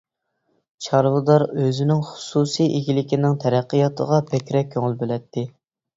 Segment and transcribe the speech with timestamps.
[0.85, 5.45] چارۋىدار ئۆزىنىڭ خۇسۇسىي ئىگىلىكىنىڭ تەرەققىياتىغا بەكرەك كۆڭۈل بۆلەتتى.